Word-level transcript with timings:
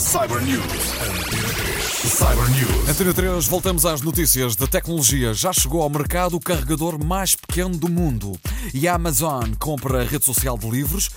Cyber 0.00 0.40
News. 0.40 0.64
Antena 0.98 1.48
3. 1.52 2.10
Cyber 2.10 2.50
News. 2.50 2.88
Antena 2.88 3.12
3, 3.12 3.46
voltamos 3.46 3.84
às 3.84 4.00
notícias 4.00 4.56
da 4.56 4.66
tecnologia. 4.66 5.34
Já 5.34 5.52
chegou 5.52 5.82
ao 5.82 5.90
mercado 5.90 6.36
o 6.36 6.40
carregador 6.40 6.98
mais 6.98 7.36
pequeno 7.36 7.76
do 7.76 7.86
mundo. 7.86 8.32
E 8.72 8.88
a 8.88 8.94
Amazon 8.94 9.52
compra 9.58 10.00
a 10.00 10.04
rede 10.04 10.24
social 10.24 10.56
de 10.56 10.70
livros 10.70 11.10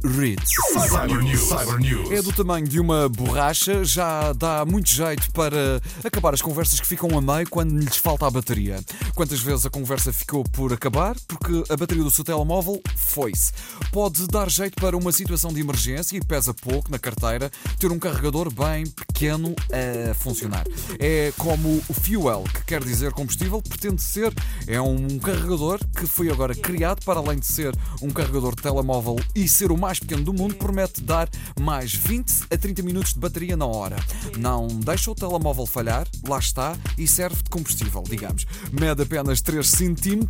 Goodreads. 0.00 0.52
Cyber 0.90 1.22
News. 1.22 1.40
Cyber 1.40 1.78
News. 1.78 2.10
É 2.12 2.22
do 2.22 2.32
tamanho 2.32 2.68
de 2.68 2.78
uma 2.78 3.08
borracha, 3.08 3.84
já 3.84 4.32
dá 4.32 4.64
muito 4.64 4.88
jeito 4.90 5.30
para 5.32 5.80
acabar 6.04 6.32
as 6.32 6.40
conversas 6.40 6.78
que 6.78 6.86
ficam 6.86 7.18
a 7.18 7.20
meio 7.20 7.48
quando 7.50 7.76
lhes 7.76 7.96
falta 7.96 8.26
a 8.26 8.30
bateria. 8.30 8.78
Quantas 9.16 9.40
vezes 9.40 9.66
a 9.66 9.70
conversa 9.70 10.12
ficou 10.12 10.44
por 10.44 10.72
acabar 10.72 11.16
porque 11.26 11.64
a 11.68 11.76
bateria 11.76 12.04
do 12.04 12.10
seu 12.12 12.22
telemóvel 12.22 12.80
foi-se. 12.94 13.52
Pode 13.90 14.26
dar 14.28 14.48
jeito 14.48 14.76
para 14.80 14.96
uma 14.96 15.10
situação 15.10 15.52
de 15.52 15.60
emergência 15.60 16.16
e 16.16 16.24
pesa 16.24 16.54
pouco 16.54 16.90
na 16.92 16.98
carteira 16.98 17.50
ter 17.78 17.90
um 17.90 17.98
carregador 17.98 18.52
bem 18.52 18.86
pequeno 18.86 19.54
a 19.72 20.14
funcionar. 20.14 20.64
É 21.00 21.32
como 21.36 21.82
o 21.88 21.94
Fuel, 21.94 22.44
que 22.54 22.64
quer 22.66 22.84
dizer 22.84 23.12
combustível, 23.12 23.60
pretende 23.60 24.00
ser. 24.02 24.32
É 24.66 24.80
um 24.80 25.18
carregador 25.18 25.80
que 25.96 26.06
foi 26.06 26.30
agora 26.30 26.54
criado 26.54 27.04
para 27.04 27.18
além 27.18 27.40
de 27.40 27.46
ser 27.46 27.74
um 28.00 28.10
carregador 28.10 28.54
de 28.54 28.62
telemóvel 28.62 29.16
e 29.34 29.48
ser 29.48 29.72
o 29.72 29.76
mais 29.76 29.87
pequeno 29.96 30.24
do 30.24 30.32
mundo, 30.32 30.56
promete 30.56 31.00
dar 31.00 31.28
mais 31.60 31.94
20 31.94 32.46
a 32.50 32.58
30 32.58 32.82
minutos 32.82 33.12
de 33.12 33.20
bateria 33.20 33.56
na 33.56 33.66
hora. 33.66 33.96
Não 34.36 34.66
deixa 34.66 35.10
o 35.10 35.14
telemóvel 35.14 35.66
falhar, 35.66 36.08
lá 36.26 36.38
está, 36.38 36.76
e 36.96 37.06
serve 37.06 37.36
de 37.42 37.50
combustível, 37.50 38.02
digamos. 38.02 38.44
Mede 38.72 39.02
apenas 39.02 39.40
3 39.40 39.70
cm 39.70 40.26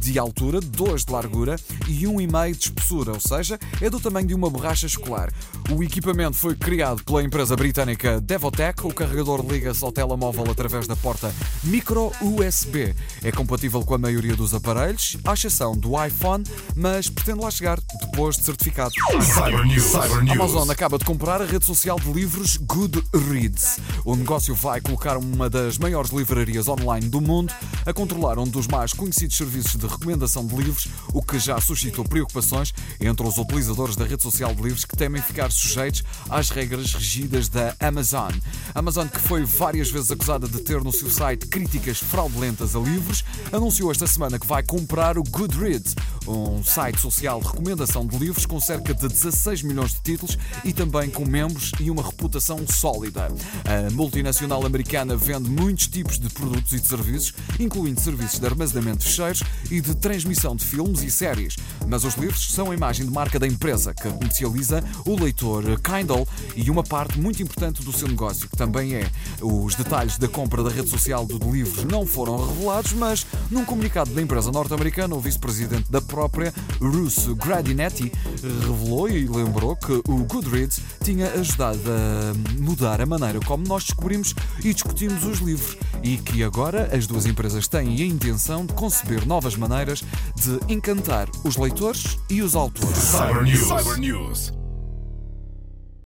de 0.00 0.18
altura, 0.18 0.60
2 0.60 1.04
de 1.04 1.12
largura 1.12 1.56
e 1.86 2.02
1,5 2.02 2.52
de 2.52 2.64
espessura, 2.64 3.12
ou 3.12 3.20
seja, 3.20 3.58
é 3.80 3.88
do 3.88 4.00
tamanho 4.00 4.26
de 4.26 4.34
uma 4.34 4.50
borracha 4.50 4.86
escolar. 4.86 5.32
O 5.70 5.82
equipamento 5.82 6.36
foi 6.36 6.56
criado 6.56 7.04
pela 7.04 7.22
empresa 7.22 7.54
britânica 7.54 8.20
Devotech. 8.20 8.86
O 8.86 8.92
carregador 8.92 9.44
liga-se 9.46 9.84
ao 9.84 9.92
telemóvel 9.92 10.50
através 10.50 10.86
da 10.86 10.96
porta 10.96 11.32
micro 11.62 12.10
USB. 12.22 12.94
É 13.22 13.30
compatível 13.30 13.84
com 13.84 13.94
a 13.94 13.98
maioria 13.98 14.34
dos 14.34 14.54
aparelhos, 14.54 15.16
à 15.24 15.34
exceção 15.34 15.76
do 15.76 16.02
iPhone, 16.02 16.44
mas 16.74 17.08
pretende 17.08 17.40
lá 17.40 17.50
chegar 17.50 17.78
depois 18.00 18.36
de 18.36 18.44
certificado. 18.44 18.92
Cyber 18.98 19.64
News. 19.64 19.84
Cyber 19.84 20.18
A 20.18 20.22
News. 20.22 20.40
Amazon 20.40 20.70
acaba 20.70 20.98
de 20.98 21.04
comprar 21.04 21.40
a 21.40 21.44
rede 21.44 21.64
social 21.64 21.98
de 22.00 22.12
livros 22.12 22.56
Goodreads. 22.56 23.78
O 24.04 24.16
negócio 24.16 24.54
vai 24.54 24.80
colocar 24.80 25.16
uma 25.16 25.48
das 25.48 25.78
maiores 25.78 26.10
livrarias 26.10 26.68
online 26.68 27.08
do 27.08 27.20
mundo 27.20 27.52
a 27.86 27.92
controlar 27.92 28.38
um 28.38 28.44
dos 28.44 28.66
mais 28.66 28.92
conhecidos 28.92 29.36
serviços 29.36 29.76
de 29.76 29.86
recomendação 29.86 30.44
de 30.44 30.54
livros, 30.56 30.88
o 31.14 31.22
que 31.22 31.38
já 31.38 31.60
suscitou 31.60 32.04
preocupações 32.04 32.74
entre 33.00 33.26
os 33.26 33.38
utilizadores 33.38 33.96
da 33.96 34.04
rede 34.04 34.22
social 34.22 34.54
de 34.54 34.62
livros 34.62 34.84
que 34.84 34.96
temem 34.96 35.22
ficar 35.22 35.50
sujeitos 35.52 36.02
às 36.28 36.50
regras 36.50 36.92
regidas 36.92 37.48
da 37.48 37.74
Amazon. 37.80 38.32
A 38.74 38.78
Amazon, 38.80 39.06
que 39.06 39.20
foi 39.20 39.44
várias 39.44 39.90
vezes 39.90 40.10
acusada 40.10 40.48
de 40.48 40.60
ter 40.60 40.82
no 40.82 40.92
seu 40.92 41.08
site 41.08 41.46
críticas 41.46 41.98
fraudulentas 41.98 42.74
a 42.74 42.78
livros, 42.80 43.24
anunciou 43.52 43.90
esta 43.90 44.06
semana 44.06 44.38
que 44.38 44.46
vai 44.46 44.62
comprar 44.62 45.16
o 45.16 45.22
Goodreads, 45.22 45.94
um 46.28 46.62
site 46.62 47.00
social 47.00 47.40
de 47.40 47.46
recomendação 47.46 48.06
de 48.06 48.16
livros 48.18 48.44
com 48.44 48.60
cerca 48.60 48.92
de 48.92 49.08
16 49.08 49.62
milhões 49.62 49.94
de 49.94 50.00
títulos 50.00 50.38
e 50.64 50.72
também 50.72 51.10
com 51.10 51.24
membros 51.24 51.72
e 51.80 51.90
uma 51.90 52.02
reputação 52.02 52.66
sólida. 52.68 53.28
A 53.64 53.90
multinacional 53.92 54.64
americana 54.64 55.16
vende 55.16 55.48
muitos 55.48 55.86
tipos 55.86 56.18
de 56.18 56.28
produtos 56.28 56.72
e 56.72 56.80
de 56.80 56.86
serviços, 56.86 57.34
incluindo 57.58 58.00
serviços 58.00 58.38
de 58.38 58.46
armazenamento 58.46 58.98
de 58.98 59.06
ficheiros 59.06 59.42
e 59.70 59.80
de 59.80 59.94
transmissão 59.94 60.54
de 60.54 60.64
filmes 60.64 61.02
e 61.02 61.10
séries. 61.10 61.56
Mas 61.86 62.04
os 62.04 62.14
livros 62.14 62.52
são 62.52 62.70
a 62.70 62.74
imagem 62.74 63.06
de 63.06 63.12
marca 63.12 63.38
da 63.38 63.46
empresa, 63.46 63.94
que 63.94 64.08
comercializa 64.10 64.84
o 65.06 65.18
leitor 65.18 65.64
Kindle 65.80 66.28
e 66.54 66.70
uma 66.70 66.82
parte 66.82 67.18
muito 67.18 67.42
importante 67.42 67.82
do 67.82 67.92
seu 67.92 68.08
negócio, 68.08 68.48
que 68.48 68.56
também 68.56 68.94
é. 68.94 69.10
Os 69.40 69.74
detalhes 69.74 70.18
da 70.18 70.28
compra 70.28 70.62
da 70.62 70.70
rede 70.70 70.90
social 70.90 71.24
do 71.24 71.38
livros 71.50 71.84
não 71.84 72.06
foram 72.06 72.46
revelados, 72.46 72.92
mas 72.92 73.26
num 73.50 73.64
comunicado 73.64 74.10
da 74.10 74.20
empresa 74.20 74.50
norte-americana, 74.50 75.14
o 75.14 75.20
vice-presidente 75.20 75.90
da 75.90 76.00
própria, 76.18 76.52
Russo 76.80 77.36
Gradinetti, 77.36 78.10
revelou 78.42 79.08
e 79.08 79.28
lembrou 79.28 79.76
que 79.76 79.92
o 80.08 80.24
Goodreads 80.24 80.80
tinha 81.04 81.30
ajudado 81.30 81.78
a 81.86 82.60
mudar 82.60 83.00
a 83.00 83.06
maneira 83.06 83.38
como 83.46 83.64
nós 83.68 83.84
descobrimos 83.84 84.34
e 84.64 84.74
discutimos 84.74 85.24
os 85.24 85.38
livros 85.38 85.76
e 86.02 86.16
que 86.16 86.42
agora 86.42 86.90
as 86.92 87.06
duas 87.06 87.24
empresas 87.24 87.68
têm 87.68 88.02
a 88.02 88.04
intenção 88.04 88.66
de 88.66 88.72
conceber 88.72 89.24
novas 89.26 89.54
maneiras 89.54 90.02
de 90.34 90.72
encantar 90.72 91.28
os 91.44 91.56
leitores 91.56 92.18
e 92.28 92.42
os 92.42 92.56
autores. 92.56 92.98
Cyber 92.98 93.44
News. 93.44 93.68
Cyber 93.68 93.98
News. 93.98 94.67